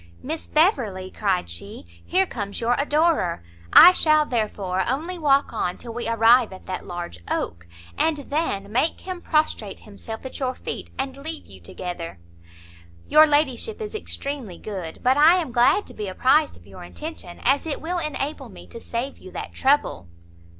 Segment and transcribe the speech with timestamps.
[0.23, 5.93] "Miss Beverley," cried she, "here comes your adorer; I shall therefore only walk on till
[5.93, 7.67] we arrive at that large oak,
[7.99, 12.17] and then make him prostrate himself at your feet, and leave you together."
[13.09, 15.01] "Your ladyship is extremely good!
[15.03, 18.65] but I am glad to be apprized of your intention, as it will enable me
[18.69, 20.07] to save you that trouble."